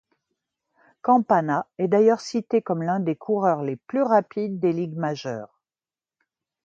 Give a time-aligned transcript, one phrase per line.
[1.03, 5.61] Campana est d'ailleurs cité comme l'un des coureurs les plus rapides des ligues majeures.